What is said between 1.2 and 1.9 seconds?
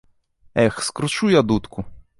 я дудку!